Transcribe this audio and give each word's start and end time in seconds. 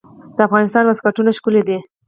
د 0.35 0.37
افغانستان 0.47 0.83
واسکټونه 0.85 1.29
ښکلي 1.37 1.61
دي 1.67 1.77